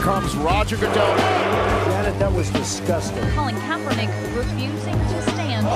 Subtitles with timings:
[0.00, 1.16] comes Roger Goodell.
[1.90, 3.22] Janet, that was disgusting.
[3.36, 5.66] Colin Kaepernick refusing to stand.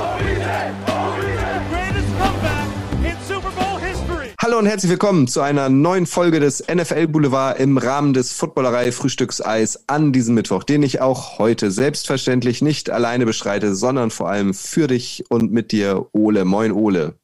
[1.70, 2.68] greatest comeback
[3.04, 4.30] in Super Bowl history.
[4.40, 8.92] Hallo und herzlich willkommen zu einer neuen Folge des NFL Boulevard im Rahmen des Footballerei
[8.92, 14.54] Frühstückseis an diesem Mittwoch, den ich auch heute selbstverständlich nicht alleine beschreite, sondern vor allem
[14.54, 16.46] für dich und mit dir, Ole.
[16.46, 17.14] Moin, Ole.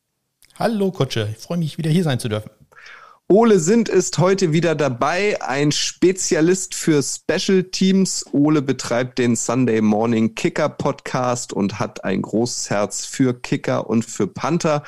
[0.59, 2.51] Hallo Kutsche, ich freue mich wieder hier sein zu dürfen.
[3.33, 8.27] Ole Sind ist heute wieder dabei, ein Spezialist für Special Teams.
[8.33, 14.05] Ole betreibt den Sunday Morning Kicker Podcast und hat ein großes Herz für Kicker und
[14.05, 14.83] für Panther.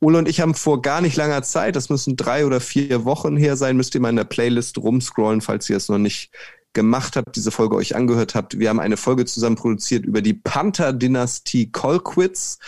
[0.00, 3.36] Ole und ich haben vor gar nicht langer Zeit, das müssen drei oder vier Wochen
[3.36, 6.30] her sein, müsst ihr mal in der Playlist rumscrollen, falls ihr es noch nicht
[6.72, 8.58] gemacht habt, diese Folge euch angehört habt.
[8.58, 12.58] Wir haben eine Folge zusammen produziert über die Panther-Dynastie Colquitt's.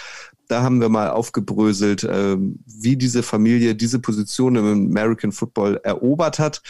[0.48, 6.38] Da haben wir mal aufgebröselt, äh, wie diese Familie diese Position im American Football erobert
[6.38, 6.62] hat.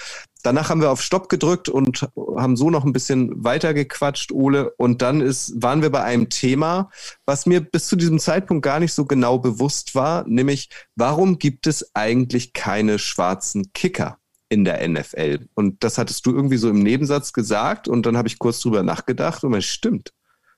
[0.42, 4.70] Danach haben wir auf Stopp gedrückt und haben so noch ein bisschen weiter gequatscht, Ole.
[4.76, 6.90] Und dann ist, waren wir bei einem Thema,
[7.24, 11.66] was mir bis zu diesem Zeitpunkt gar nicht so genau bewusst war, nämlich warum gibt
[11.66, 14.18] es eigentlich keine schwarzen Kicker?
[14.50, 15.48] in der NFL.
[15.54, 18.82] Und das hattest du irgendwie so im Nebensatz gesagt und dann habe ich kurz drüber
[18.82, 20.12] nachgedacht und es stimmt.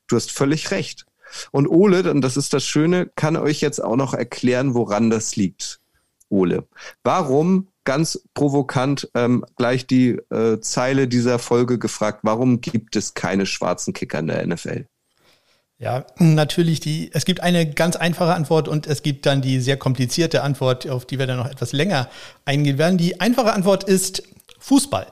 [0.06, 1.06] Du hast völlig recht.
[1.50, 5.36] Und Ole, und das ist das Schöne, kann euch jetzt auch noch erklären, woran das
[5.36, 5.80] liegt.
[6.28, 6.64] Ole,
[7.04, 13.46] warum ganz provokant ähm, gleich die äh, Zeile dieser Folge gefragt, warum gibt es keine
[13.46, 14.86] schwarzen Kicker in der NFL?
[15.78, 19.76] Ja, natürlich die, es gibt eine ganz einfache Antwort und es gibt dann die sehr
[19.76, 22.08] komplizierte Antwort, auf die wir dann noch etwas länger
[22.46, 22.96] eingehen werden.
[22.96, 24.22] Die einfache Antwort ist
[24.58, 25.06] Fußball.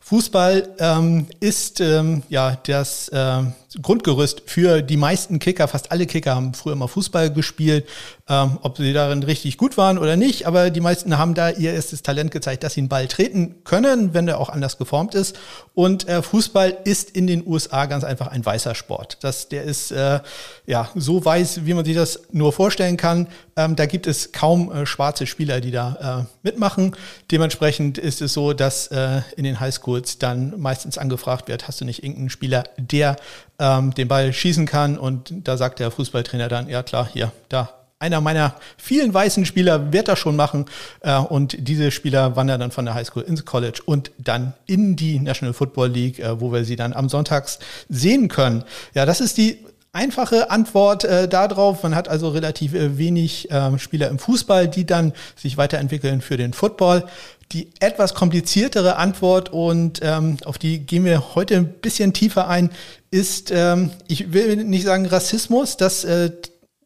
[0.00, 3.42] Fußball ähm, ist ähm, ja das äh,
[3.82, 5.68] Grundgerüst für die meisten Kicker.
[5.68, 7.86] Fast alle Kicker haben früher mal Fußball gespielt,
[8.28, 10.46] ähm, ob sie darin richtig gut waren oder nicht.
[10.46, 14.14] Aber die meisten haben da ihr erstes Talent gezeigt, dass sie einen Ball treten können,
[14.14, 15.36] wenn der auch anders geformt ist.
[15.74, 19.18] Und äh, Fußball ist in den USA ganz einfach ein weißer Sport.
[19.22, 20.20] Das, der ist äh,
[20.66, 23.28] ja so weiß, wie man sich das nur vorstellen kann.
[23.56, 26.94] Ähm, da gibt es kaum äh, schwarze Spieler, die da äh, mitmachen.
[27.30, 31.84] Dementsprechend ist es so, dass äh, in den Highschools dann meistens angefragt wird, hast du
[31.84, 33.16] nicht irgendeinen Spieler, der
[33.58, 34.98] ähm, den Ball schießen kann?
[34.98, 37.70] Und da sagt der Fußballtrainer dann, ja klar, hier, da
[38.04, 40.66] einer meiner vielen weißen Spieler wird das schon machen.
[41.00, 45.18] Äh, und diese Spieler wandern dann von der Highschool ins College und dann in die
[45.18, 48.64] National Football League, äh, wo wir sie dann am Sonntags sehen können.
[48.94, 49.58] Ja, das ist die
[49.94, 51.82] einfache Antwort äh, darauf.
[51.82, 56.36] Man hat also relativ äh, wenig äh, Spieler im Fußball, die dann sich weiterentwickeln für
[56.36, 57.04] den Football.
[57.52, 62.70] Die etwas kompliziertere Antwort und ähm, auf die gehen wir heute ein bisschen tiefer ein,
[63.10, 66.30] ist, ähm, ich will nicht sagen Rassismus, das äh,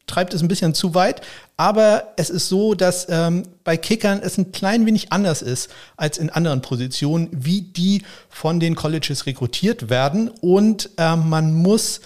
[0.05, 1.21] treibt es ein bisschen zu weit,
[1.55, 6.17] aber es ist so, dass ähm, bei Kickern es ein klein wenig anders ist als
[6.17, 12.01] in anderen Positionen, wie die von den Colleges rekrutiert werden und ähm, man muss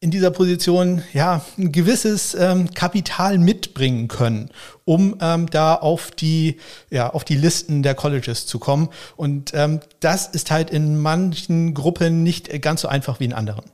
[0.00, 4.50] in dieser Position ja ein gewisses ähm, Kapital mitbringen können,
[4.84, 6.56] um ähm, da auf die
[6.90, 8.88] ja auf die Listen der Colleges zu kommen.
[9.16, 13.64] Und ähm, das ist halt in manchen Gruppen nicht ganz so einfach wie in anderen.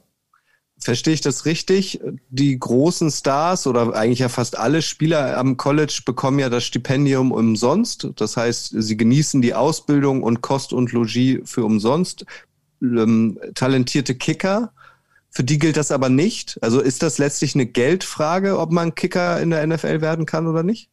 [0.78, 2.00] Verstehe ich das richtig?
[2.28, 7.32] Die großen Stars oder eigentlich ja fast alle Spieler am College bekommen ja das Stipendium
[7.32, 8.08] umsonst.
[8.16, 12.26] Das heißt, sie genießen die Ausbildung und Kost und Logis für umsonst.
[12.82, 14.72] Ähm, talentierte Kicker
[15.34, 16.58] für die gilt das aber nicht.
[16.62, 20.62] Also ist das letztlich eine Geldfrage, ob man Kicker in der NFL werden kann oder
[20.62, 20.90] nicht?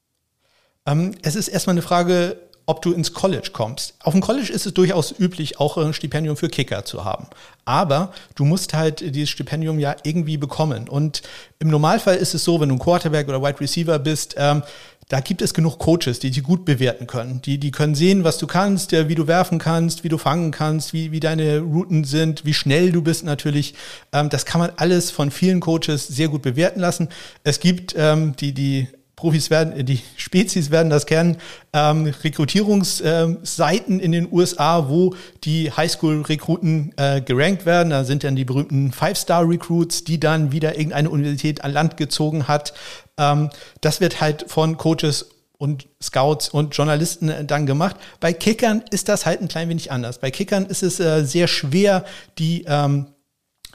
[0.88, 3.96] Ähm, es ist erstmal eine Frage, ob du ins College kommst.
[4.02, 7.28] Auf dem College ist es durchaus üblich, auch ein Stipendium für Kicker zu haben.
[7.66, 10.88] Aber du musst halt dieses Stipendium ja irgendwie bekommen.
[10.88, 11.22] Und
[11.60, 14.64] im Normalfall ist es so, wenn du ein Quarterback oder Wide Receiver bist, ähm,
[15.12, 17.42] da gibt es genug Coaches, die dich gut bewerten können.
[17.42, 20.94] Die, die können sehen, was du kannst, wie du werfen kannst, wie du fangen kannst,
[20.94, 23.74] wie, wie deine Routen sind, wie schnell du bist natürlich.
[24.14, 27.10] Ähm, das kann man alles von vielen Coaches sehr gut bewerten lassen.
[27.44, 28.88] Es gibt ähm, die, die
[29.22, 31.38] Profis werden, die Spezies werden das kennen,
[31.74, 35.13] ähm, Rekrutierungsseiten in den USA, wo
[35.44, 37.92] die Highschool-Rekruten äh, gerankt werden.
[37.92, 42.74] Da sind dann die berühmten Five-Star-Recruits, die dann wieder irgendeine Universität an Land gezogen hat.
[43.19, 43.51] Ähm,
[43.81, 45.30] das wird halt von Coaches
[45.60, 47.98] und Scouts und Journalisten äh, dann gemacht.
[48.19, 50.18] Bei Kickern ist das halt ein klein wenig anders.
[50.18, 52.06] Bei Kickern ist es äh, sehr schwer,
[52.40, 53.06] die ähm,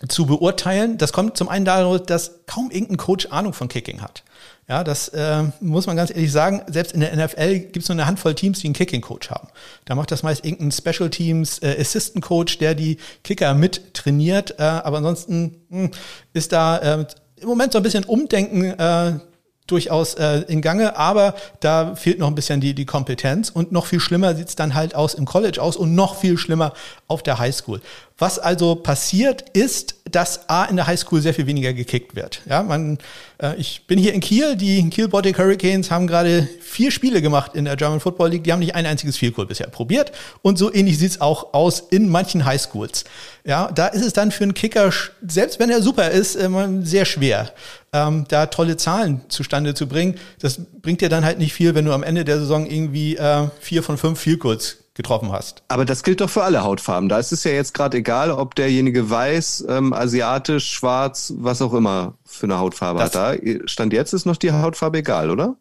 [0.09, 0.99] zu beurteilen.
[0.99, 4.25] Das kommt zum einen daraus, dass kaum irgendein Coach Ahnung von Kicking hat.
[4.69, 6.61] Ja, das äh, muss man ganz ehrlich sagen.
[6.67, 9.49] Selbst in der NFL gibt es nur eine Handvoll Teams, die einen Kicking-Coach haben.
[9.85, 14.59] Da macht das meist irgendein Special Teams äh, Assistant Coach, der die Kicker mit trainiert.
[14.59, 15.91] Äh, aber ansonsten mh, hm,
[16.33, 19.21] ist da äh, im Moment so ein bisschen Umdenken äh,
[19.69, 23.87] durchaus äh, in Gange, aber da fehlt noch ein bisschen die, die Kompetenz und noch
[23.87, 26.73] viel schlimmer sieht's dann halt aus im College aus und noch viel schlimmer
[27.09, 27.81] auf der Highschool.
[28.19, 32.41] Was also passiert ist, dass A in der Highschool sehr viel weniger gekickt wird.
[32.49, 32.97] Ja, man,
[33.37, 37.55] äh, ich bin hier in Kiel, die Kiel Baltic Hurricanes haben gerade vier Spiele gemacht
[37.55, 40.73] in der German Football League, die haben nicht ein einziges Field bisher probiert und so
[40.73, 43.05] ähnlich sieht's auch aus in manchen Highschools.
[43.45, 44.91] Ja, da ist es dann für einen Kicker,
[45.21, 46.39] selbst wenn er super ist,
[46.81, 47.53] sehr schwer,
[47.93, 50.15] ähm, da tolle Zahlen zustande zu bringen.
[50.41, 53.49] Das bringt dir dann halt nicht viel, wenn du am Ende der Saison irgendwie äh,
[53.61, 55.63] vier von fünf Field Goals getroffen hast.
[55.69, 57.09] Aber das gilt doch für alle Hautfarben.
[57.09, 61.75] Da ist es ja jetzt gerade egal, ob derjenige weiß, ähm, asiatisch, schwarz, was auch
[61.75, 63.39] immer für eine Hautfarbe das hat.
[63.43, 65.57] Da stand jetzt ist noch die Hautfarbe egal, oder?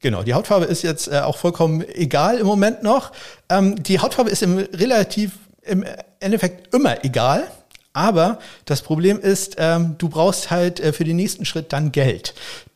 [0.00, 3.12] Genau, die Hautfarbe ist jetzt äh, auch vollkommen egal im Moment noch.
[3.48, 5.32] Ähm, die Hautfarbe ist im relativ
[5.62, 5.84] im
[6.20, 7.50] Endeffekt immer egal.
[7.94, 12.34] Aber das Problem ist, ähm, du brauchst halt äh, für den nächsten Schritt dann Geld.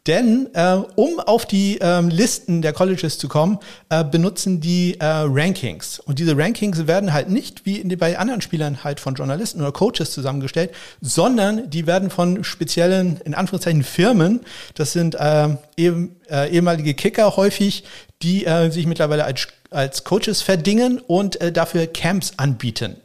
[0.08, 3.58] Denn äh, um auf die ähm, Listen der Colleges zu kommen,
[3.90, 6.00] äh, benutzen die äh, Rankings.
[6.00, 9.70] Und diese Rankings werden halt nicht wie in, bei anderen Spielern halt von Journalisten oder
[9.70, 10.70] Coaches zusammengestellt,
[11.02, 14.40] sondern die werden von speziellen, in Anführungszeichen, Firmen,
[14.74, 17.84] das sind äh, eben, äh, ehemalige Kicker häufig,
[18.22, 22.96] die äh, sich mittlerweile als, als Coaches verdingen und äh, dafür Camps anbieten.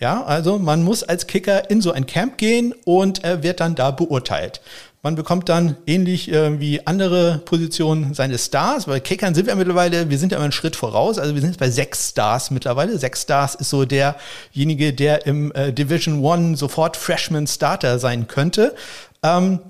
[0.00, 3.74] Ja, also man muss als Kicker in so ein Camp gehen und äh, wird dann
[3.74, 4.60] da beurteilt.
[5.02, 8.86] Man bekommt dann ähnlich äh, wie andere Positionen seine Stars.
[8.86, 11.18] Bei Kickern sind wir mittlerweile, wir sind ja immer einen Schritt voraus.
[11.18, 12.98] Also wir sind jetzt bei sechs Stars mittlerweile.
[12.98, 18.74] Sechs Stars ist so derjenige, der im äh, Division One sofort Freshman Starter sein könnte
[19.22, 19.60] ähm,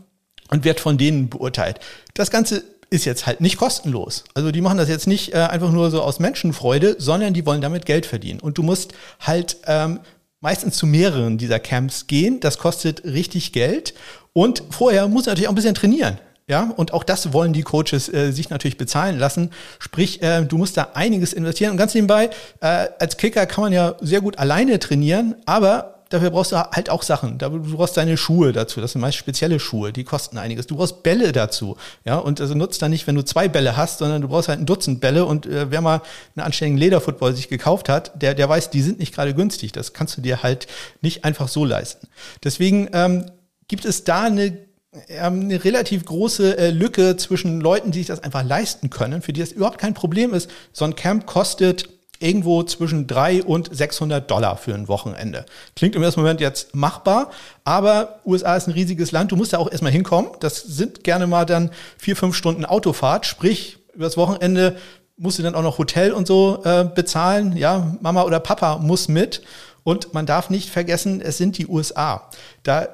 [0.51, 1.79] und wird von denen beurteilt.
[2.15, 4.25] Das Ganze ist jetzt halt nicht kostenlos.
[4.33, 7.61] Also die machen das jetzt nicht äh, einfach nur so aus Menschenfreude, sondern die wollen
[7.61, 8.41] damit Geld verdienen.
[8.41, 10.01] Und du musst halt ähm,
[10.41, 12.41] meistens zu mehreren dieser Camps gehen.
[12.41, 13.93] Das kostet richtig Geld.
[14.38, 16.17] Und vorher muss er natürlich auch ein bisschen trainieren.
[16.46, 19.50] Ja, und auch das wollen die Coaches äh, sich natürlich bezahlen lassen.
[19.81, 21.73] Sprich, äh, du musst da einiges investieren.
[21.73, 22.31] Und ganz nebenbei,
[22.61, 26.88] äh, als Kicker kann man ja sehr gut alleine trainieren, aber dafür brauchst du halt
[26.88, 27.38] auch Sachen.
[27.38, 28.81] Du brauchst deine Schuhe dazu.
[28.81, 30.69] Das sind meist spezielle Schuhe, die kosten einiges.
[30.69, 31.76] Du brauchst Bälle dazu.
[32.05, 34.61] Ja, und also nutzt dann nicht, wenn du zwei Bälle hast, sondern du brauchst halt
[34.61, 35.25] ein Dutzend Bälle.
[35.25, 36.00] Und äh, wer mal
[36.37, 39.73] einen anständigen Lederfootball sich gekauft hat, der, der weiß, die sind nicht gerade günstig.
[39.73, 40.69] Das kannst du dir halt
[41.00, 42.06] nicht einfach so leisten.
[42.44, 43.26] Deswegen ähm,
[43.69, 44.69] gibt es da eine
[45.09, 49.32] ähm, eine relativ große äh, Lücke zwischen Leuten, die sich das einfach leisten können, für
[49.32, 50.50] die das überhaupt kein Problem ist.
[50.73, 55.44] So ein Camp kostet irgendwo zwischen 3 und 600 Dollar für ein Wochenende.
[55.76, 57.31] Klingt im ersten Moment jetzt machbar,
[57.65, 59.31] aber USA ist ein riesiges Land.
[59.31, 60.31] Du musst da auch erstmal hinkommen.
[60.41, 63.26] Das sind gerne mal dann vier, fünf Stunden Autofahrt.
[63.26, 64.76] Sprich, übers Wochenende
[65.17, 67.56] musst du dann auch noch Hotel und so äh, bezahlen.
[67.56, 69.43] Ja, Mama oder Papa muss mit.
[69.85, 72.31] Und man darf nicht vergessen, es sind die USA.
[72.62, 72.88] Da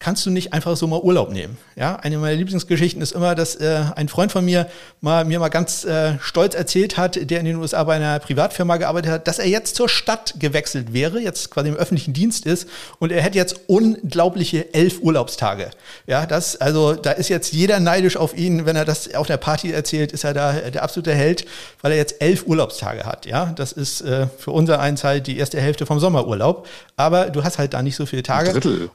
[0.00, 1.58] kannst du nicht einfach so mal Urlaub nehmen.
[1.74, 4.68] Ja, eine meiner Lieblingsgeschichten ist immer, dass äh, ein Freund von mir
[5.00, 8.76] mal, mir mal ganz äh, stolz erzählt hat, der in den USA bei einer Privatfirma
[8.76, 12.68] gearbeitet hat, dass er jetzt zur Stadt gewechselt wäre, jetzt quasi im öffentlichen Dienst ist
[13.00, 15.70] und er hätte jetzt unglaubliche elf Urlaubstage.
[16.06, 19.36] Ja, das, also da ist jetzt jeder neidisch auf ihn, wenn er das auf der
[19.36, 21.44] Party erzählt, ist er da der absolute Held,
[21.82, 23.26] weil er jetzt elf Urlaubstage hat.
[23.26, 27.42] Ja, das ist äh, für unser eins halt die erste Hälfte vom Sommerurlaub, aber du
[27.42, 28.50] hast halt da nicht so viele Tage.
[28.50, 28.90] Ein Drittel.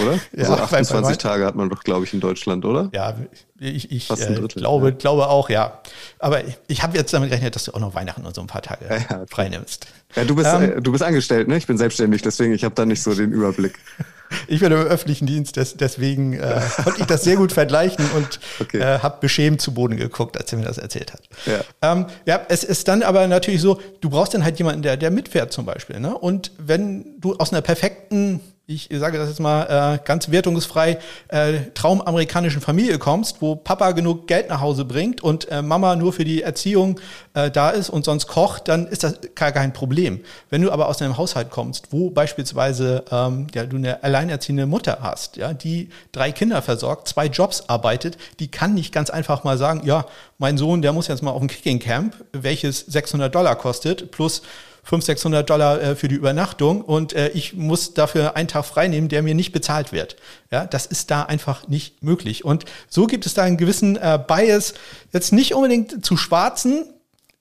[0.00, 0.14] Oder?
[0.36, 2.90] ja, also 28 Tage hat man doch, glaube ich, in Deutschland, oder?
[2.92, 3.16] Ja,
[3.58, 4.94] ich, ich äh, Drittel, glaube, ja.
[4.94, 5.80] glaube auch, ja.
[6.18, 8.46] Aber ich, ich habe jetzt damit gerechnet, dass du auch noch Weihnachten und so ein
[8.46, 9.86] paar Tage ja, ja, frei nimmst.
[10.16, 11.56] Ja, du bist, ähm, äh, du bist angestellt, ne?
[11.56, 13.78] Ich bin selbstständig, deswegen, ich habe da nicht so den Überblick.
[14.48, 18.40] ich bin im öffentlichen Dienst, des, deswegen äh, konnte ich das sehr gut vergleichen und
[18.60, 18.78] okay.
[18.78, 21.22] äh, habe beschämt zu Boden geguckt, als er mir das erzählt hat.
[21.46, 21.92] Ja.
[21.92, 25.10] Ähm, ja, es ist dann aber natürlich so, du brauchst dann halt jemanden, der, der
[25.10, 26.00] mitfährt zum Beispiel.
[26.00, 26.16] Ne?
[26.16, 30.98] Und wenn du aus einer perfekten ich sage das jetzt mal äh, ganz wertungsfrei,
[31.28, 36.12] äh, traumamerikanischen Familie kommst, wo Papa genug Geld nach Hause bringt und äh, Mama nur
[36.12, 37.00] für die Erziehung
[37.34, 40.20] äh, da ist und sonst kocht, dann ist das gar kein Problem.
[40.50, 44.98] Wenn du aber aus einem Haushalt kommst, wo beispielsweise ähm, ja, du eine alleinerziehende Mutter
[45.02, 49.58] hast, ja, die drei Kinder versorgt, zwei Jobs arbeitet, die kann nicht ganz einfach mal
[49.58, 50.06] sagen, ja,
[50.38, 54.42] mein Sohn, der muss jetzt mal auf ein Kicking Camp, welches 600 Dollar kostet, plus
[54.82, 58.88] 500, 600 Dollar äh, für die Übernachtung und äh, ich muss dafür einen Tag frei
[58.88, 60.16] nehmen, der mir nicht bezahlt wird.
[60.50, 62.44] Ja, das ist da einfach nicht möglich.
[62.44, 64.74] Und so gibt es da einen gewissen äh, Bias,
[65.12, 66.84] jetzt nicht unbedingt zu Schwarzen,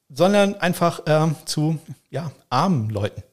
[0.09, 1.79] sondern einfach äh, zu
[2.09, 3.23] ja, armen Leuten.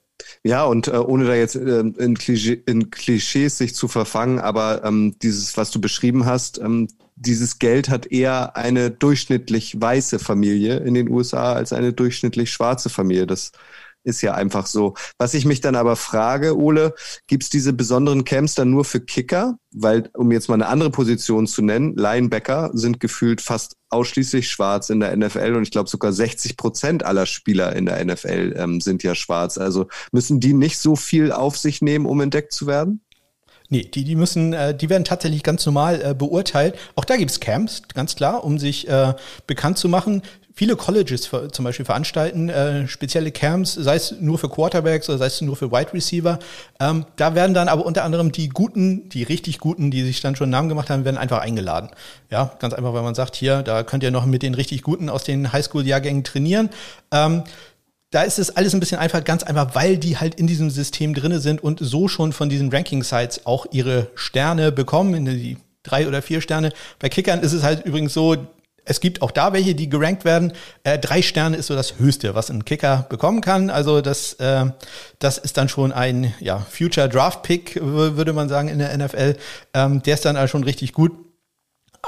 [0.42, 4.84] Ja, und äh, ohne da jetzt äh, in, Klischee, in, Klischees sich zu verfangen, aber
[4.84, 10.76] ähm, dieses, was du beschrieben hast, ähm, dieses Geld hat eher eine durchschnittlich weiße Familie
[10.78, 13.26] in den USA als eine durchschnittlich schwarze Familie.
[13.26, 13.52] Das
[14.06, 14.94] Ist ja einfach so.
[15.18, 16.94] Was ich mich dann aber frage, Ole,
[17.26, 19.58] gibt's diese besonderen Camps dann nur für Kicker?
[19.72, 24.90] Weil, um jetzt mal eine andere Position zu nennen, Linebacker sind gefühlt fast ausschließlich schwarz
[24.90, 28.80] in der NFL und ich glaube sogar 60 Prozent aller Spieler in der NFL ähm,
[28.80, 29.58] sind ja schwarz.
[29.58, 33.00] Also müssen die nicht so viel auf sich nehmen, um entdeckt zu werden?
[33.70, 36.76] Nee, die, die müssen, äh, die werden tatsächlich ganz normal äh, beurteilt.
[36.94, 39.14] Auch da gibt's Camps, ganz klar, um sich äh,
[39.48, 40.22] bekannt zu machen.
[40.58, 45.26] Viele Colleges zum Beispiel veranstalten äh, spezielle Camps, sei es nur für Quarterbacks oder sei
[45.26, 46.38] es nur für Wide Receiver.
[46.80, 50.34] Ähm, da werden dann aber unter anderem die Guten, die richtig Guten, die sich dann
[50.34, 51.90] schon Namen gemacht haben, werden einfach eingeladen.
[52.30, 55.10] Ja, ganz einfach, weil man sagt, hier, da könnt ihr noch mit den richtig Guten
[55.10, 56.70] aus den Highschool-Jahrgängen trainieren.
[57.12, 57.42] Ähm,
[58.10, 61.12] da ist es alles ein bisschen einfach, ganz einfach, weil die halt in diesem System
[61.12, 66.22] drinne sind und so schon von diesen Ranking-Sites auch ihre Sterne bekommen, die drei oder
[66.22, 66.72] vier Sterne.
[66.98, 68.36] Bei Kickern ist es halt übrigens so,
[68.86, 70.52] es gibt auch da welche, die gerankt werden.
[70.84, 73.68] Äh, drei Sterne ist so das Höchste, was ein Kicker bekommen kann.
[73.68, 74.66] Also das, äh,
[75.18, 79.36] das ist dann schon ein ja, Future Draft Pick, würde man sagen, in der NFL.
[79.74, 81.25] Ähm, der ist dann also schon richtig gut.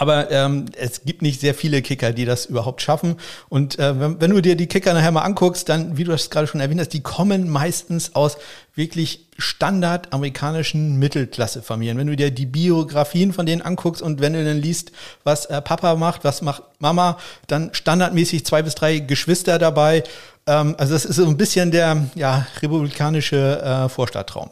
[0.01, 3.17] Aber ähm, es gibt nicht sehr viele Kicker, die das überhaupt schaffen.
[3.49, 6.31] Und äh, wenn, wenn, du dir die Kicker nachher mal anguckst, dann, wie du das
[6.31, 8.39] gerade schon erwähnt hast, die kommen meistens aus
[8.77, 11.99] wirklich standard amerikanischen Mittelklasse-Familien.
[11.99, 14.93] Wenn du dir die Biografien von denen anguckst und wenn du dann liest,
[15.25, 20.05] was äh, Papa macht, was macht Mama, dann standardmäßig zwei bis drei Geschwister dabei.
[20.47, 24.51] Ähm, also das ist so ein bisschen der ja, republikanische äh, Vorstadttraum.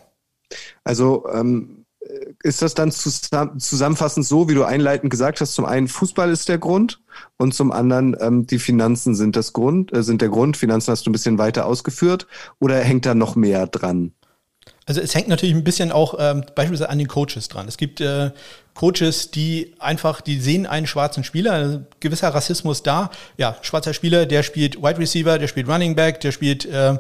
[0.83, 1.86] Also ähm
[2.43, 6.59] ist das dann zusammenfassend so, wie du einleitend gesagt hast, zum einen Fußball ist der
[6.59, 7.01] Grund
[7.37, 10.57] und zum anderen ähm, die Finanzen sind das Grund, äh, sind der Grund.
[10.57, 12.27] Finanzen hast du ein bisschen weiter ausgeführt
[12.59, 14.13] oder hängt da noch mehr dran?
[14.85, 17.67] Also es hängt natürlich ein bisschen auch ähm, beispielsweise an den Coaches dran.
[17.67, 18.31] Es gibt äh,
[18.75, 23.11] Coaches, die einfach, die sehen einen schwarzen Spieler, also gewisser Rassismus da.
[23.37, 26.99] Ja, schwarzer Spieler, der spielt Wide Receiver, der spielt Running Back, der spielt äh,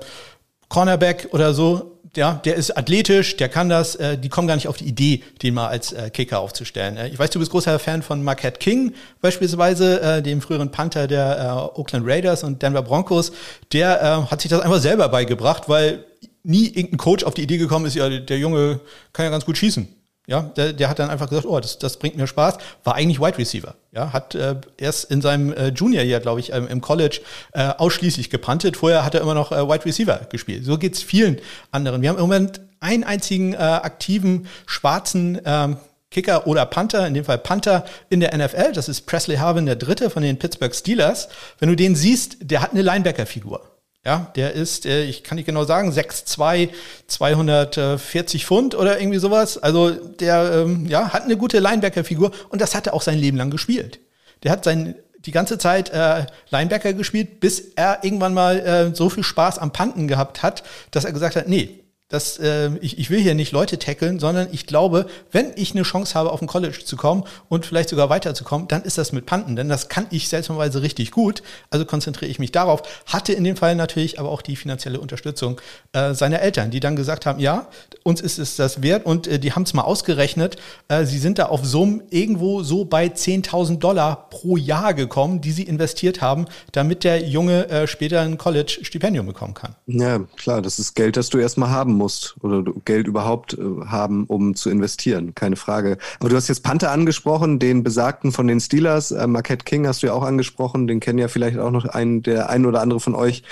[0.69, 4.69] Cornerback oder so ja, der ist athletisch, der kann das, äh, die kommen gar nicht
[4.69, 6.97] auf die Idee, den mal als äh, Kicker aufzustellen.
[6.97, 11.07] Äh, ich weiß, du bist großer Fan von Marquette King beispielsweise, äh, dem früheren Panther
[11.07, 13.33] der äh, Oakland Raiders und Denver Broncos.
[13.73, 16.05] Der äh, hat sich das einfach selber beigebracht, weil
[16.43, 18.81] nie irgendein Coach auf die Idee gekommen ist, ja, der Junge
[19.13, 19.89] kann ja ganz gut schießen.
[20.28, 22.59] Ja, der, der hat dann einfach gesagt, oh, das, das bringt mir Spaß.
[22.83, 23.76] War eigentlich Wide Receiver.
[23.92, 27.21] Ja, hat äh, erst in seinem äh, Junior-Jahr, glaube ich, ähm, im College
[27.52, 28.76] äh, ausschließlich gepantet.
[28.76, 30.64] Vorher hat er immer noch äh, Wide Receiver gespielt.
[30.64, 31.38] So geht's vielen
[31.71, 32.02] anderen.
[32.02, 35.76] Wir haben im Moment einen einzigen äh, aktiven schwarzen ähm,
[36.11, 38.73] Kicker oder Panther, in dem Fall Panther in der NFL.
[38.73, 41.28] Das ist Presley Harvin, der Dritte von den Pittsburgh Steelers.
[41.61, 43.75] Wenn du den siehst, der hat eine Linebacker-Figur.
[44.07, 46.69] Ja, der ist, äh, ich kann nicht genau sagen, 6'2,
[47.09, 49.59] 240 Pfund oder irgendwie sowas.
[49.59, 53.37] Also der ähm, ja, hat eine gute Linebacker-Figur und das hat er auch sein Leben
[53.37, 53.99] lang gespielt.
[54.45, 59.11] Der hat sein, die ganze Zeit äh, Linebacker gespielt, bis er irgendwann mal äh, so
[59.11, 63.11] viel Spaß am Panten gehabt hat, dass er gesagt hat, nee, dass äh, ich, ich
[63.11, 66.47] will hier nicht Leute tackeln, sondern ich glaube, wenn ich eine Chance habe, auf ein
[66.47, 70.07] College zu kommen und vielleicht sogar weiterzukommen, dann ist das mit Panten, denn das kann
[70.11, 71.43] ich seltsamerweise richtig gut.
[71.71, 72.83] Also konzentriere ich mich darauf.
[73.07, 75.61] Hatte in dem Fall natürlich aber auch die finanzielle Unterstützung
[75.93, 77.67] äh, seiner Eltern, die dann gesagt haben, ja,
[78.05, 80.57] uns ist es das wert und äh, die haben es mal ausgerechnet.
[80.87, 85.51] Äh, sie sind da auf Summen irgendwo so bei 10.000 Dollar pro Jahr gekommen, die
[85.51, 89.75] sie investiert haben, damit der Junge äh, später ein College-Stipendium bekommen kann.
[89.87, 94.25] Ja, klar, das ist Geld, das du erstmal haben musst oder Geld überhaupt äh, haben,
[94.26, 95.99] um zu investieren, keine Frage.
[96.21, 100.03] Aber du hast jetzt Panther angesprochen, den besagten von den Steelers, äh, Marquette King hast
[100.03, 103.00] du ja auch angesprochen, den kennen ja vielleicht auch noch ein, der ein oder andere
[103.00, 103.43] von euch.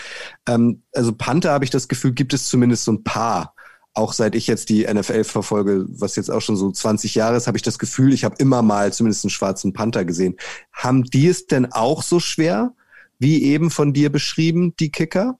[0.46, 3.54] Ähm, also Panther habe ich das Gefühl, gibt es zumindest so ein paar.
[3.96, 7.46] Auch seit ich jetzt die NFL verfolge, was jetzt auch schon so 20 Jahre ist,
[7.46, 10.36] habe ich das Gefühl, ich habe immer mal zumindest einen schwarzen Panther gesehen.
[10.72, 12.74] Haben die es denn auch so schwer,
[13.20, 15.38] wie eben von dir beschrieben, die Kicker?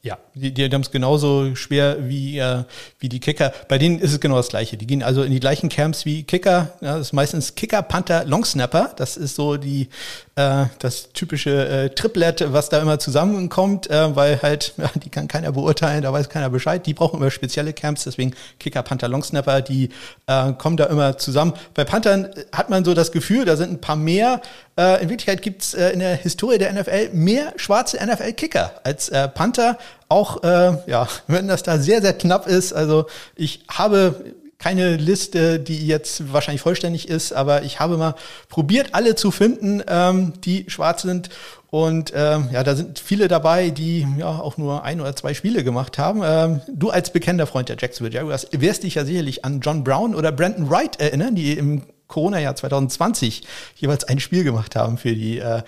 [0.00, 2.64] Ja, die, die haben es genauso schwer wie, äh,
[3.00, 3.52] wie die Kicker.
[3.68, 4.78] Bei denen ist es genau das Gleiche.
[4.78, 6.72] Die gehen also in die gleichen Camps wie Kicker.
[6.80, 8.94] Ja, das ist meistens Kicker, Panther, Longsnapper.
[8.96, 9.90] Das ist so die,
[10.36, 15.28] äh, das typische äh, Triplet, was da immer zusammenkommt, äh, weil halt, ja, die kann
[15.28, 16.86] keiner beurteilen, da weiß keiner Bescheid.
[16.86, 19.90] Die brauchen immer spezielle Camps, deswegen Kicker, Panther, Longsnapper, die
[20.26, 21.52] äh, kommen da immer zusammen.
[21.74, 24.40] Bei Panthern hat man so das Gefühl, da sind ein paar mehr.
[24.76, 29.28] Äh, in Wirklichkeit gibt's äh, in der Historie der NFL mehr schwarze NFL-Kicker als äh,
[29.28, 29.78] Panther.
[30.08, 32.72] Auch, äh, ja, wenn das da sehr, sehr knapp ist.
[32.72, 34.24] Also ich habe
[34.58, 38.14] keine Liste, die jetzt wahrscheinlich vollständig ist, aber ich habe mal
[38.48, 41.28] probiert, alle zu finden, ähm, die schwarz sind.
[41.68, 45.64] Und ähm, ja, da sind viele dabei, die ja auch nur ein oder zwei Spiele
[45.64, 46.22] gemacht haben.
[46.24, 50.14] Ähm, du als bekannter Freund der Jacksonville Jaguars wirst dich ja sicherlich an John Brown
[50.14, 51.82] oder Brandon Wright erinnern, die im
[52.14, 53.42] Corona-Jahr 2020
[53.74, 55.62] jeweils ein Spiel gemacht haben für die äh,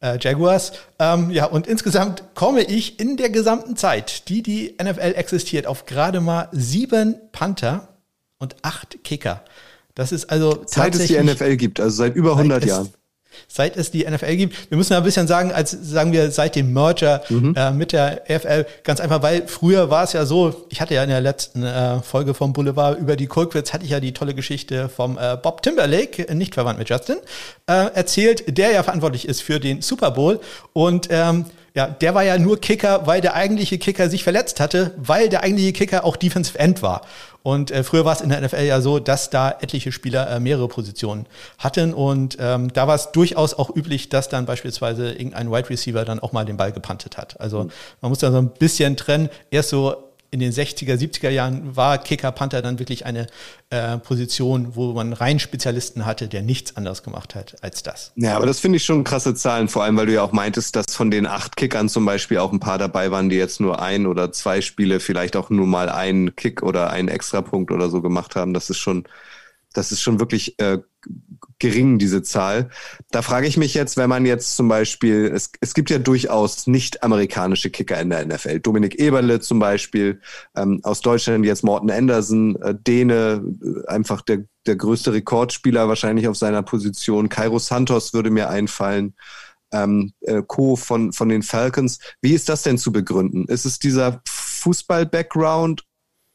[0.00, 0.72] äh, Jaguars.
[0.98, 5.86] Ähm, ja, und insgesamt komme ich in der gesamten Zeit, die die NFL existiert, auf
[5.86, 7.88] gerade mal sieben Panther
[8.38, 9.44] und acht Kicker.
[9.94, 12.92] Das ist also Seit es die NFL gibt, also seit über 100 Jahren
[13.48, 14.70] seit es die NFL gibt.
[14.70, 17.54] Wir müssen ja ein bisschen sagen, als sagen wir seit dem Merger mhm.
[17.56, 21.02] äh, mit der NFL, ganz einfach, weil früher war es ja so, ich hatte ja
[21.02, 24.34] in der letzten äh, Folge vom Boulevard über die Colquitts, hatte ich ja die tolle
[24.34, 27.16] Geschichte vom äh, Bob Timberlake, nicht verwandt mit Justin,
[27.66, 30.40] äh, erzählt, der ja verantwortlich ist für den Super Bowl
[30.72, 34.92] und ähm, ja, der war ja nur Kicker, weil der eigentliche Kicker sich verletzt hatte,
[34.96, 37.02] weil der eigentliche Kicker auch Defensive End war.
[37.42, 40.40] Und äh, früher war es in der NFL ja so, dass da etliche Spieler äh,
[40.40, 41.26] mehrere Positionen
[41.58, 41.92] hatten.
[41.92, 46.20] Und ähm, da war es durchaus auch üblich, dass dann beispielsweise irgendein Wide Receiver dann
[46.20, 47.38] auch mal den Ball gepantet hat.
[47.40, 47.70] Also mhm.
[48.00, 49.28] man muss da so ein bisschen trennen.
[49.50, 53.28] Erst so in den 60er, 70er Jahren war Kicker Panther dann wirklich eine
[53.70, 58.10] äh, Position, wo man rein Spezialisten hatte, der nichts anderes gemacht hat als das.
[58.16, 60.74] Ja, aber das finde ich schon krasse Zahlen, vor allem weil du ja auch meintest,
[60.74, 63.80] dass von den acht Kickern zum Beispiel auch ein paar dabei waren, die jetzt nur
[63.80, 68.02] ein oder zwei Spiele, vielleicht auch nur mal einen Kick oder einen Extrapunkt oder so
[68.02, 68.54] gemacht haben.
[68.54, 69.04] Das ist schon,
[69.72, 70.78] das ist schon wirklich äh,
[71.64, 72.68] gering, diese Zahl.
[73.10, 76.66] Da frage ich mich jetzt, wenn man jetzt zum Beispiel, es, es gibt ja durchaus
[76.66, 78.60] nicht-amerikanische Kicker in der NFL.
[78.60, 80.20] Dominik Eberle zum Beispiel,
[80.54, 86.28] ähm, aus Deutschland jetzt Morten Anderson, äh, Däne, äh, einfach der, der größte Rekordspieler wahrscheinlich
[86.28, 87.30] auf seiner Position.
[87.30, 89.14] Cairo Santos würde mir einfallen.
[89.72, 90.76] Ähm, äh, Co.
[90.76, 91.98] von, von den Falcons.
[92.20, 93.46] Wie ist das denn zu begründen?
[93.46, 95.82] Ist es dieser Fußball-Background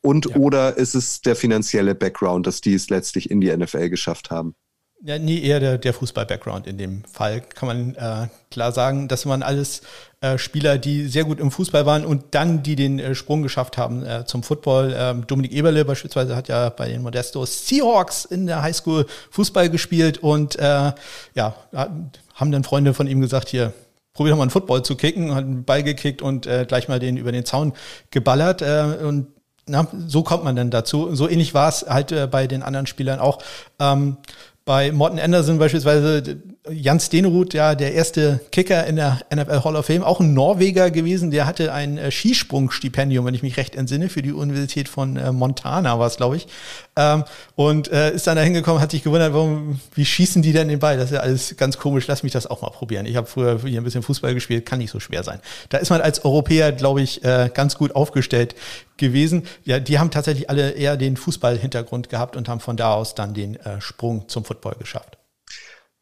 [0.01, 0.35] und ja.
[0.37, 4.55] oder ist es der finanzielle Background, dass die es letztlich in die NFL geschafft haben?
[5.01, 9.07] Ja, nie eher der, der Fußball-Background in dem Fall, kann man äh, klar sagen.
[9.07, 9.81] Das waren alles
[10.19, 13.77] äh, Spieler, die sehr gut im Fußball waren und dann, die den äh, Sprung geschafft
[13.77, 14.93] haben äh, zum Football.
[14.97, 20.17] Ähm, Dominik Eberle beispielsweise hat ja bei den Modesto Seahawks in der Highschool Fußball gespielt
[20.17, 20.91] und äh,
[21.33, 21.55] ja,
[22.33, 23.71] haben dann Freunde von ihm gesagt, hier,
[24.11, 26.99] probier doch mal einen Football zu kicken, hat einen Ball gekickt und äh, gleich mal
[26.99, 27.71] den über den Zaun
[28.11, 28.61] geballert.
[28.61, 29.27] Und
[29.65, 31.15] na, so kommt man dann dazu.
[31.15, 33.37] So ähnlich war es halt bei den anderen Spielern auch.
[33.79, 34.17] Ähm,
[34.69, 39.87] bei Morten Anderson beispielsweise Jan Stenerud, ja, der erste Kicker in der NFL Hall of
[39.87, 44.09] Fame, auch ein Norweger gewesen, der hatte ein äh, Skisprungstipendium, wenn ich mich recht entsinne,
[44.09, 46.45] für die Universität von äh, Montana war es, glaube ich.
[46.99, 47.23] Ähm,
[47.55, 50.79] und äh, ist dann da hingekommen, hat sich gewundert, warum, wie schießen die denn den
[50.79, 50.97] Ball?
[50.97, 53.05] Das ist ja alles ganz komisch, lass mich das auch mal probieren.
[53.05, 55.39] Ich habe früher hier ein bisschen Fußball gespielt, kann nicht so schwer sein.
[55.69, 58.53] Da ist man als Europäer, glaube ich, äh, ganz gut aufgestellt
[58.97, 59.47] gewesen.
[59.63, 63.33] Ja, die haben tatsächlich alle eher den Fußball-Hintergrund gehabt und haben von da aus dann
[63.33, 65.18] den äh, Sprung zum Football geschafft.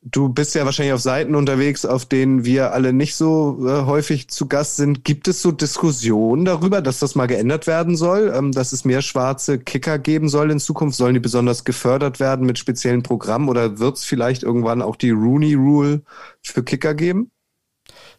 [0.02, 4.30] Du bist ja wahrscheinlich auf Seiten unterwegs, auf denen wir alle nicht so äh, häufig
[4.30, 5.04] zu Gast sind.
[5.04, 9.02] Gibt es so Diskussionen darüber, dass das mal geändert werden soll, ähm, dass es mehr
[9.02, 10.98] schwarze Kicker geben soll in Zukunft?
[10.98, 15.10] Sollen die besonders gefördert werden mit speziellen Programmen oder wird es vielleicht irgendwann auch die
[15.12, 16.04] Rooney Rule
[16.42, 17.32] für Kicker geben?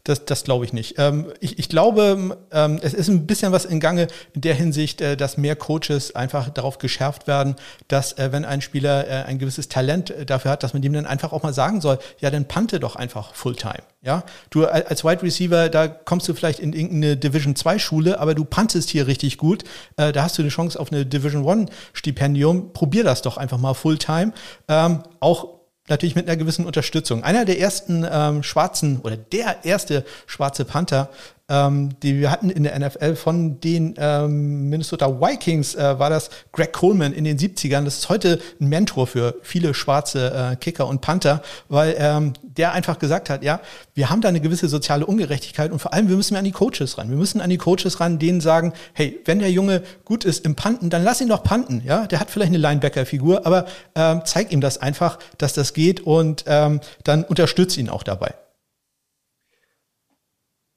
[0.09, 0.95] Das, das glaube ich nicht.
[0.97, 5.03] Ähm, ich, ich glaube, ähm, es ist ein bisschen was in Gange in der Hinsicht,
[5.03, 7.57] äh, dass mehr Coaches einfach darauf geschärft werden,
[7.89, 10.95] dass äh, wenn ein Spieler äh, ein gewisses Talent äh, dafür hat, dass man dem
[10.95, 13.83] dann einfach auch mal sagen soll, ja, dann pante doch einfach Fulltime.
[14.01, 18.35] Ja, du als Wide Receiver, da kommst du vielleicht in irgendeine Division 2 Schule, aber
[18.35, 19.65] du pantest hier richtig gut.
[19.99, 22.73] Äh, da hast du eine Chance auf eine Division 1 Stipendium.
[22.73, 24.33] Probier das doch einfach mal Fulltime.
[24.69, 25.58] Ähm, auch
[25.89, 27.25] natürlich mit einer gewissen Unterstützung.
[27.25, 31.11] Einer der ersten ähm, schwarzen oder der erste schwarze Panther
[31.49, 36.31] ähm, die wir hatten in der NFL von den ähm, Minnesota Vikings, äh, war das
[36.53, 37.85] Greg Coleman in den 70ern.
[37.85, 42.73] Das ist heute ein Mentor für viele schwarze äh, Kicker und Panther, weil ähm, der
[42.73, 43.61] einfach gesagt hat, ja,
[43.95, 46.99] wir haben da eine gewisse soziale Ungerechtigkeit und vor allem, wir müssen an die Coaches
[46.99, 47.09] ran.
[47.09, 50.55] Wir müssen an die Coaches ran, denen sagen, hey, wenn der Junge gut ist im
[50.55, 51.83] Panten, dann lass ihn doch panten.
[51.85, 56.01] Ja, der hat vielleicht eine Linebacker-Figur, aber ähm, zeig ihm das einfach, dass das geht
[56.01, 58.35] und ähm, dann unterstützt ihn auch dabei.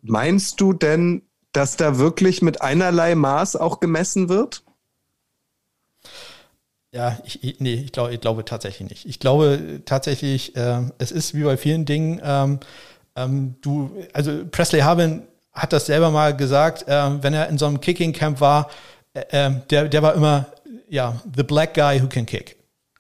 [0.02, 4.64] Meinst du denn, dass da wirklich mit einerlei Maß auch gemessen wird?
[6.94, 9.06] Ja, ich, nee, ich, glaub, ich glaube tatsächlich nicht.
[9.06, 12.60] Ich glaube tatsächlich, äh, es ist wie bei vielen Dingen, ähm,
[13.16, 17.66] ähm, du, also Presley Harvin hat das selber mal gesagt, äh, wenn er in so
[17.66, 18.70] einem Kicking Camp war,
[19.14, 20.48] äh, ähm, der, der war immer,
[20.90, 22.58] ja, the black guy who can kick.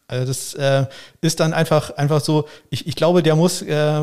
[0.07, 0.85] Also das äh,
[1.21, 4.01] ist dann einfach, einfach so, ich, ich glaube, der muss, äh,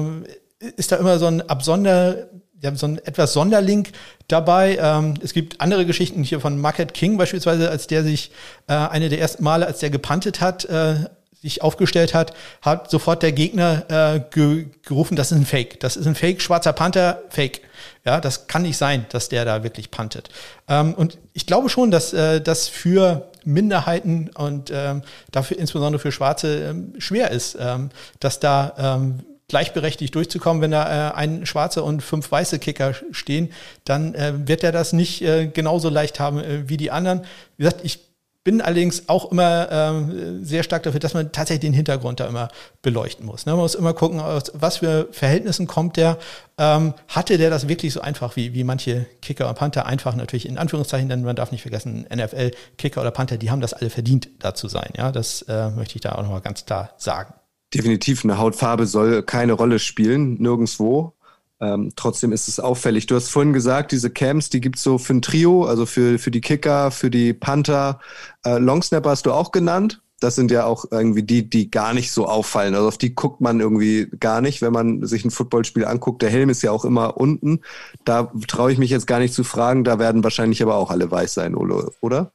[0.77, 2.29] ist da immer so ein Absonder,
[2.61, 3.93] wir haben so ein etwas Sonderlink
[4.27, 4.79] dabei.
[4.81, 8.33] Ähm, es gibt andere Geschichten hier von Market King beispielsweise, als der sich
[8.67, 10.97] äh, eine der ersten Male, als der gepantet hat, äh,
[11.41, 15.79] sich aufgestellt hat, hat sofort der Gegner äh, ge gerufen, das ist ein Fake.
[15.81, 17.61] Das ist ein Fake, schwarzer Panther, Fake.
[18.05, 20.31] Ja, das kann nicht sein, dass der da wirklich pantet.
[20.67, 26.11] Ähm, und ich glaube schon, dass äh, das für Minderheiten und ähm, dafür insbesondere für
[26.11, 30.63] Schwarze ähm, schwer ist, ähm, dass da ähm, gleichberechtigt durchzukommen.
[30.63, 33.51] Wenn da äh, ein schwarzer und fünf weiße Kicker stehen,
[33.85, 37.23] dann äh, wird er das nicht äh, genauso leicht haben äh, wie die anderen.
[37.57, 38.09] Wie gesagt, ich
[38.49, 42.49] bin allerdings auch immer ähm, sehr stark dafür, dass man tatsächlich den Hintergrund da immer
[42.81, 43.45] beleuchten muss.
[43.45, 43.53] Ne?
[43.53, 46.19] Man muss immer gucken, aus was für Verhältnissen kommt der.
[46.57, 49.85] Ähm, hatte der das wirklich so einfach, wie, wie manche Kicker und Panther?
[49.85, 53.75] Einfach natürlich in Anführungszeichen, denn man darf nicht vergessen, NFL-Kicker oder Panther, die haben das
[53.75, 54.93] alle verdient, da zu sein.
[54.97, 57.35] Ja, das äh, möchte ich da auch nochmal ganz klar sagen.
[57.75, 61.15] Definitiv, eine Hautfarbe soll keine Rolle spielen, nirgendwo.
[61.61, 63.07] Ähm, trotzdem ist es auffällig.
[63.07, 66.31] Du hast vorhin gesagt, diese Camps, die gibt's so für ein Trio, also für, für
[66.31, 67.99] die Kicker, für die Panther.
[68.45, 70.01] Äh, Longsnapper hast du auch genannt.
[70.21, 72.75] Das sind ja auch irgendwie die, die gar nicht so auffallen.
[72.75, 76.23] Also auf die guckt man irgendwie gar nicht, wenn man sich ein Footballspiel anguckt.
[76.23, 77.61] Der Helm ist ja auch immer unten.
[78.05, 79.85] Da traue ich mich jetzt gar nicht zu fragen.
[79.85, 82.33] Da werden wahrscheinlich aber auch alle weiß sein, oder?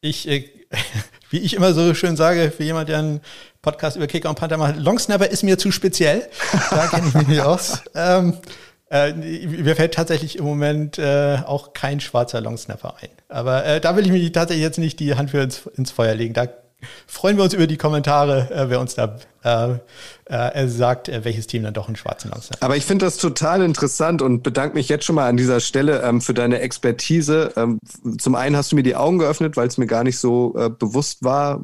[0.00, 0.48] Ich, äh,
[1.30, 3.20] wie ich immer so schön sage, für jemand, der einen
[3.64, 6.28] Podcast über Kicker und Panther macht, Longsnapper ist mir zu speziell.
[6.70, 7.82] Da kenne ich mich nicht aus.
[7.94, 8.34] Ähm,
[8.90, 13.08] äh, mir fällt tatsächlich im Moment äh, auch kein schwarzer Longsnapper ein.
[13.28, 16.14] Aber äh, da will ich mich tatsächlich jetzt nicht die Hand für ins, ins Feuer
[16.14, 16.34] legen.
[16.34, 16.48] Da
[17.06, 19.78] freuen wir uns über die Kommentare, äh, wer uns da äh,
[20.26, 22.62] äh, sagt, äh, welches Team dann doch einen schwarzen Laus hat.
[22.62, 26.02] Aber ich finde das total interessant und bedanke mich jetzt schon mal an dieser Stelle
[26.02, 27.52] ähm, für deine Expertise.
[27.56, 27.78] Ähm,
[28.18, 30.70] zum einen hast du mir die Augen geöffnet, weil es mir gar nicht so äh,
[30.70, 31.60] bewusst war,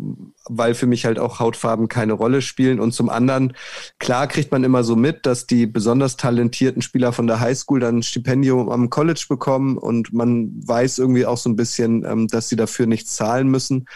[0.50, 2.80] weil für mich halt auch Hautfarben keine Rolle spielen.
[2.80, 3.54] Und zum anderen,
[3.98, 7.98] klar kriegt man immer so mit, dass die besonders talentierten Spieler von der Highschool dann
[7.98, 12.48] ein Stipendium am College bekommen und man weiß irgendwie auch so ein bisschen, ähm, dass
[12.48, 13.86] sie dafür nichts zahlen müssen.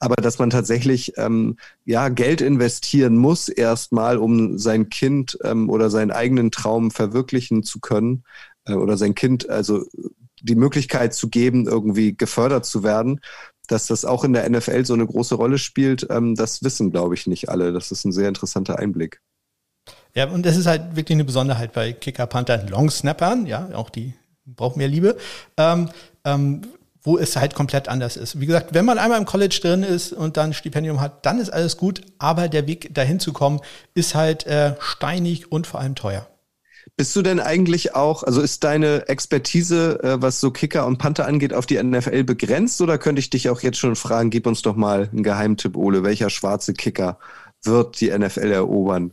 [0.00, 5.90] Aber dass man tatsächlich ähm, ja Geld investieren muss erstmal, um sein Kind ähm, oder
[5.90, 8.24] seinen eigenen Traum verwirklichen zu können
[8.66, 9.84] äh, oder sein Kind also
[10.44, 13.20] die Möglichkeit zu geben, irgendwie gefördert zu werden,
[13.68, 17.14] dass das auch in der NFL so eine große Rolle spielt, ähm, das wissen, glaube
[17.14, 17.72] ich, nicht alle.
[17.72, 19.20] Das ist ein sehr interessanter Einblick.
[20.14, 23.90] Ja, und das ist halt wirklich eine Besonderheit bei Kicker, Panther, Long Snappern, ja, auch
[23.90, 24.14] die
[24.46, 25.16] brauchen mehr Liebe.
[25.56, 25.90] Ähm,
[26.24, 26.62] ähm,
[27.04, 28.40] wo es halt komplett anders ist.
[28.40, 31.38] Wie gesagt, wenn man einmal im College drin ist und dann ein Stipendium hat, dann
[31.38, 33.60] ist alles gut, aber der Weg dahin zu kommen
[33.92, 36.26] ist halt äh, steinig und vor allem teuer.
[36.96, 41.26] Bist du denn eigentlich auch, also ist deine Expertise, äh, was so Kicker und Panther
[41.26, 44.62] angeht, auf die NFL begrenzt oder könnte ich dich auch jetzt schon fragen, gib uns
[44.62, 47.18] doch mal einen Geheimtipp, Ole, welcher schwarze Kicker
[47.64, 49.12] wird die NFL erobern?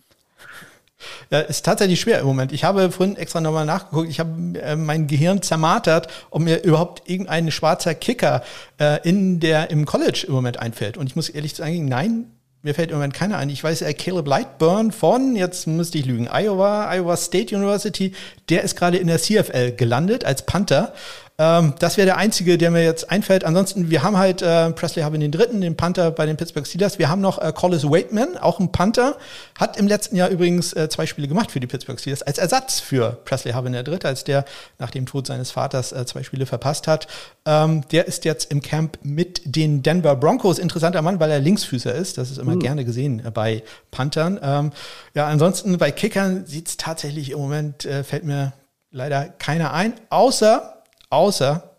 [1.32, 2.52] Ja, ist tatsächlich schwer im Moment.
[2.52, 4.10] Ich habe vorhin extra nochmal nachgeguckt.
[4.10, 8.44] Ich habe äh, mein Gehirn zermartert, ob mir überhaupt irgendein schwarzer Kicker
[8.80, 10.98] äh, in der, im College im Moment einfällt.
[10.98, 12.32] Und ich muss ehrlich sagen, nein,
[12.64, 13.50] mir fällt Moment keiner ein.
[13.50, 18.14] Ich weiß, äh, Caleb Lightburn von, jetzt müsste ich lügen, Iowa, Iowa State University,
[18.50, 20.94] der ist gerade in der CFL gelandet als Panther.
[21.42, 23.44] Ähm, das wäre der einzige, der mir jetzt einfällt.
[23.44, 27.00] Ansonsten, wir haben halt äh, Presley haben den dritten, den Panther bei den Pittsburgh Steelers.
[27.00, 29.18] Wir haben noch äh, Collis Waitman, auch ein Panther.
[29.60, 32.80] Hat im letzten Jahr übrigens äh, zwei Spiele gemacht für die Pittsburgh Steelers als Ersatz
[32.80, 34.46] für Presley Haben der dritte, als der
[34.78, 37.08] nach dem Tod seines Vaters äh, zwei Spiele verpasst hat.
[37.46, 40.60] Ähm, der ist jetzt im Camp mit den Denver Broncos.
[40.60, 42.20] Interessanter Mann, weil er Linksfüßer ist.
[42.20, 42.60] Das ist immer mhm.
[42.60, 44.40] gerne gesehen äh, bei Panthern.
[44.44, 44.72] Ähm,
[45.16, 48.54] ja, ansonsten bei Kickern sieht es tatsächlich im Moment, äh, fällt mir
[48.92, 50.81] leider keiner ein, außer
[51.12, 51.76] außer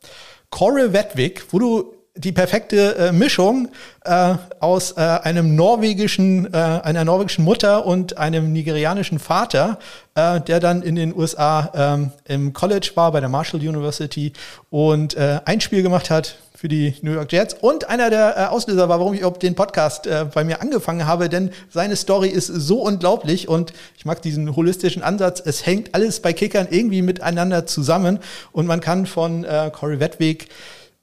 [0.51, 3.71] Corey Wedwick, wo du die perfekte äh, Mischung
[4.05, 9.79] äh, aus äh, einem norwegischen, äh, einer norwegischen Mutter und einem nigerianischen Vater,
[10.15, 14.35] äh, der dann in den USA ähm, im College war bei der Marshall University
[14.69, 17.57] und äh, ein Spiel gemacht hat für die New York Jets.
[17.61, 21.09] Und einer der äh, Auslöser war, warum ich überhaupt den Podcast äh, bei mir angefangen
[21.09, 25.43] habe, denn seine Story ist so unglaublich und ich mag diesen holistischen Ansatz.
[25.45, 28.21] Es hängt alles bei Kickern irgendwie miteinander zusammen
[28.53, 29.99] und man kann von äh, Corey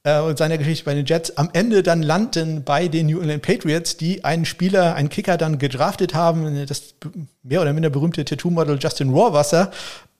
[0.02, 3.42] äh, und seiner Geschichte bei den Jets am Ende dann landen bei den New England
[3.42, 6.94] Patriots, die einen Spieler, einen Kicker dann gedraftet haben, das
[7.42, 9.70] mehr oder minder berühmte Tattoo-Model Justin Rohrwasser,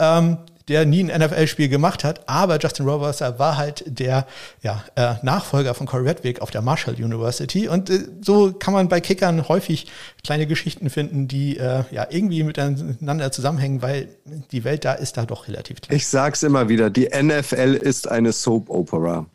[0.00, 0.36] ähm,
[0.70, 4.26] der nie ein NFL-Spiel gemacht hat, aber Justin Rohrwasser war halt der
[4.62, 8.88] ja, äh, Nachfolger von Corey Redwick auf der Marshall University und äh, so kann man
[8.88, 9.88] bei Kickern häufig
[10.22, 14.08] kleine Geschichten finden, die äh, ja irgendwie miteinander zusammenhängen, weil
[14.52, 15.96] die Welt da ist da doch relativ klein.
[15.96, 19.26] Ich sag's immer wieder, die NFL ist eine Soap-Opera.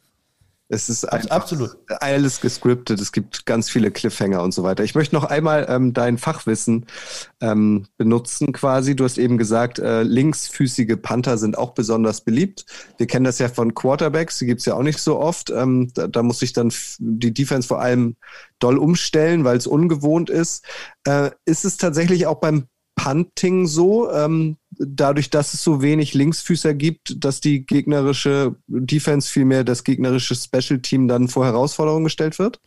[0.67, 2.99] Es ist absolut alles gescriptet.
[2.99, 4.83] Es gibt ganz viele Cliffhanger und so weiter.
[4.83, 6.87] Ich möchte noch einmal ähm, dein Fachwissen
[7.39, 8.95] ähm, benutzen, quasi.
[8.95, 12.65] Du hast eben gesagt, äh, linksfüßige Panther sind auch besonders beliebt.
[12.97, 15.51] Wir kennen das ja von Quarterbacks, die gibt's ja auch nicht so oft.
[15.51, 18.15] Ähm, da, da muss sich dann die Defense vor allem
[18.57, 20.65] doll umstellen, weil es ungewohnt ist.
[21.03, 26.73] Äh, ist es tatsächlich auch beim Punting so, ähm, dadurch, dass es so wenig Linksfüßer
[26.73, 32.59] gibt, dass die gegnerische Defense vielmehr das gegnerische Special Team dann vor Herausforderungen gestellt wird?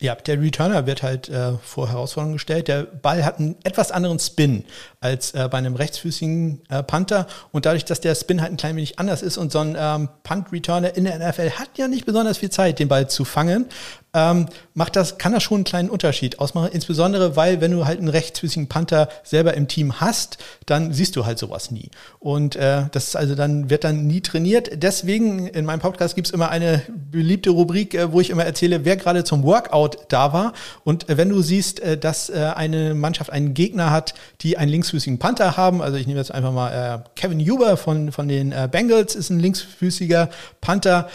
[0.00, 2.68] Ja, der Returner wird halt äh, vor Herausforderungen gestellt.
[2.68, 4.64] Der Ball hat einen etwas anderen Spin
[5.00, 7.26] als äh, bei einem rechtsfüßigen äh, Panther.
[7.52, 10.08] Und dadurch, dass der Spin halt ein klein wenig anders ist und so ein ähm,
[10.24, 13.66] Punt-Returner in der NFL hat ja nicht besonders viel Zeit, den Ball zu fangen,
[14.14, 16.70] ähm, macht das, kann das schon einen kleinen Unterschied ausmachen.
[16.72, 21.26] Insbesondere, weil wenn du halt einen rechtsfüßigen Panther selber im Team hast, dann siehst du
[21.26, 21.90] halt sowas nie.
[22.20, 24.70] Und äh, das ist also dann wird dann nie trainiert.
[24.82, 28.96] Deswegen in meinem Podcast gibt's immer eine beliebte Rubrik, äh, wo ich immer erzähle, wer
[28.96, 30.52] gerade zum Workout da war.
[30.84, 34.70] Und äh, wenn du siehst, äh, dass äh, eine Mannschaft einen Gegner hat, die einen
[34.70, 38.52] linksfüßigen Panther haben, also ich nehme jetzt einfach mal äh, Kevin Huber von, von den
[38.52, 41.08] äh, Bengals, ist ein linksfüßiger Panther,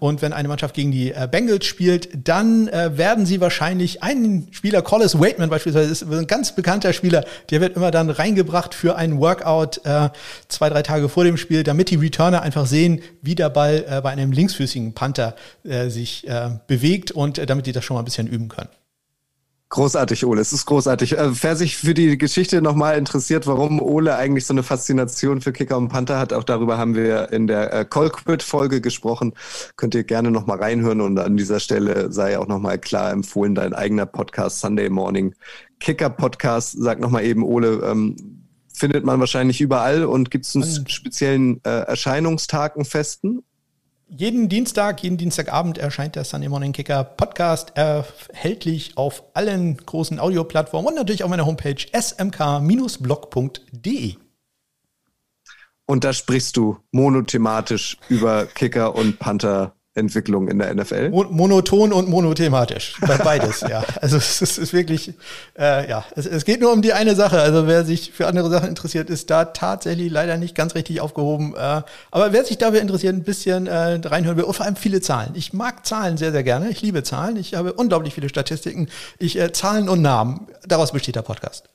[0.00, 4.48] und wenn eine Mannschaft gegen die äh, Bengals spielt, dann äh, werden sie wahrscheinlich einen
[4.50, 8.96] Spieler, Collis Waitman beispielsweise, ist ein ganz bekannter Spieler, der wird immer dann reingebracht für
[8.96, 10.08] einen Workout äh,
[10.48, 14.10] zwei, drei Tage vor dem Spiel, damit die Returner einfach sehen, wie der Ball bei
[14.10, 15.34] einem linksfüßigen Panther
[15.88, 16.26] sich
[16.66, 18.68] bewegt und damit die das schon mal ein bisschen üben können.
[19.72, 20.42] Großartig, Ole.
[20.42, 21.16] Es ist großartig.
[21.16, 25.50] Äh, wer sich für die Geschichte nochmal interessiert, warum Ole eigentlich so eine Faszination für
[25.50, 29.32] Kicker und Panther hat, auch darüber haben wir in der äh, Colquitt-Folge gesprochen.
[29.76, 33.72] Könnt ihr gerne nochmal reinhören und an dieser Stelle sei auch nochmal klar empfohlen, dein
[33.72, 35.34] eigener Podcast Sunday Morning
[35.80, 36.76] Kicker Podcast.
[36.78, 38.16] Sag nochmal eben, Ole, ähm,
[38.74, 43.42] findet man wahrscheinlich überall und gibt es einen speziellen äh, Erscheinungstag, einen festen?
[44.14, 50.90] Jeden Dienstag, jeden Dienstagabend erscheint der Sunday Morning Kicker Podcast erhältlich auf allen großen Audioplattformen
[50.90, 52.96] und natürlich auf meiner Homepage smk-blog.de.
[55.86, 61.10] Und da sprichst du monothematisch über Kicker und Panther Entwicklung in der NFL?
[61.10, 62.96] Monoton und monothematisch.
[63.22, 63.84] Beides, ja.
[64.00, 65.12] Also es ist, wirklich,
[65.58, 67.40] äh, ja, es, es, geht nur um die eine Sache.
[67.40, 71.54] Also wer sich für andere Sachen interessiert, ist da tatsächlich leider nicht ganz richtig aufgehoben.
[71.54, 75.02] Äh, aber wer sich dafür interessiert, ein bisschen äh, reinhören will und vor allem viele
[75.02, 75.32] Zahlen.
[75.34, 76.70] Ich mag Zahlen sehr, sehr gerne.
[76.70, 77.36] Ich liebe Zahlen.
[77.36, 78.88] Ich habe unglaublich viele Statistiken.
[79.18, 80.46] Ich äh, Zahlen und Namen.
[80.66, 81.71] Daraus besteht der Podcast.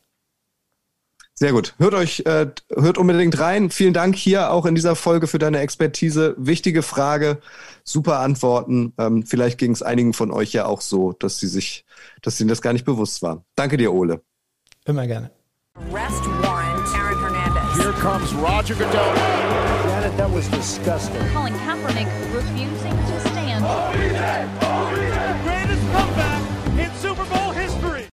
[1.40, 1.76] Sehr gut.
[1.78, 3.70] Hört euch, äh, hört unbedingt rein.
[3.70, 6.34] Vielen Dank hier auch in dieser Folge für deine Expertise.
[6.40, 7.38] Wichtige Frage,
[7.84, 8.94] super Antworten.
[8.98, 11.86] Ähm, vielleicht ging es einigen von euch ja auch so, dass sie sich,
[12.24, 13.46] dass ihnen das gar nicht bewusst war.
[13.56, 14.22] Danke dir, Ole.
[14.86, 15.30] Immer gerne.
[15.76, 17.84] Arrest warrant, Aaron Hernandez.
[17.84, 19.14] Here comes Roger Goodell.
[19.86, 21.22] Janet, that was disgusting.
[21.36, 23.64] Colin Kaepernick refusing to stand.
[23.64, 24.50] Oh, he's dead.
[24.62, 25.44] Oh, he's dead.
[25.44, 26.37] Greatest comeback.